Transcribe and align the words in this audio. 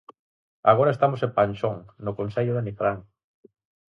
Agora 0.71 0.93
estamos 0.95 1.19
en 1.25 1.31
Panxón, 1.37 1.77
no 2.05 2.11
concello 2.19 2.53
de 2.55 2.61
Nigrán. 2.65 2.99